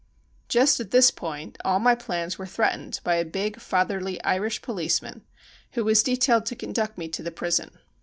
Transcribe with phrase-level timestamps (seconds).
[0.49, 1.57] Just at this p<jint.
[1.63, 5.21] all my plans were threatened by a big fatherly Irish policeman
[5.73, 7.77] who was de tailed to crmduct me to the prison.